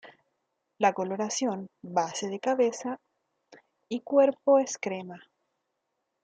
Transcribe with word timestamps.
La 0.79 0.93
coloración 0.93 1.67
base 1.83 2.27
de 2.27 2.39
cabeza 2.39 2.97
y 3.87 3.99
cuerpo 3.99 4.57
es 4.57 4.79
crema. 4.79 5.19